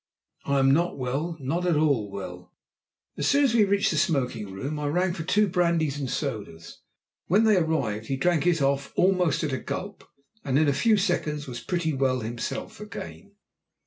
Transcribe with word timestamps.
"I 0.45 0.57
am 0.57 0.73
not 0.73 0.97
well 0.97 1.37
not 1.39 1.67
at 1.67 1.75
all 1.75 2.09
well." 2.09 2.51
As 3.19 3.27
soon 3.27 3.43
as 3.43 3.53
we 3.53 3.65
reached 3.65 3.91
the 3.91 3.97
smoking 3.97 4.51
room 4.51 4.79
I 4.79 4.87
rang 4.87 5.13
for 5.13 5.21
two 5.21 5.47
brandies 5.47 5.99
and 5.99 6.09
sodas. 6.09 6.79
When 7.27 7.43
they 7.43 7.57
arrived 7.57 8.07
he 8.07 8.17
drank 8.17 8.43
his 8.45 8.63
off 8.63 8.91
almost 8.95 9.43
at 9.43 9.53
a 9.53 9.59
gulp, 9.59 10.03
and 10.43 10.57
in 10.57 10.67
a 10.67 10.73
few 10.73 10.97
seconds 10.97 11.45
was 11.45 11.59
pretty 11.59 11.93
well 11.93 12.21
himself 12.21 12.79
again. 12.79 13.33